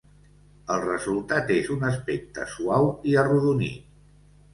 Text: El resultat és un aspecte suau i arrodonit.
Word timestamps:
El 0.75 0.79
resultat 0.85 1.51
és 1.55 1.69
un 1.75 1.85
aspecte 1.89 2.45
suau 2.55 2.89
i 3.11 3.15
arrodonit. 3.25 3.93